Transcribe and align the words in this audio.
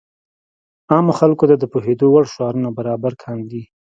عامو 0.91 1.13
خلکو 1.19 1.43
ته 1.49 1.55
د 1.59 1.63
پوهېدو 1.73 2.05
وړ 2.13 2.25
شعارونه 2.33 2.69
برابر 2.77 3.13
کاندي. 3.23 3.63